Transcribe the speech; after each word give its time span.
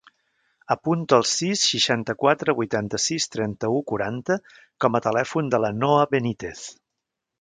Apunta 0.75 1.17
el 1.21 1.25
sis, 1.31 1.65
seixanta-quatre, 1.73 2.55
vuitanta-sis, 2.61 3.27
trenta-u, 3.35 3.77
quaranta 3.93 4.39
com 4.87 4.99
a 4.99 5.03
telèfon 5.09 5.53
de 5.57 5.61
la 5.67 5.73
Noa 5.85 6.09
Benitez. 6.17 6.65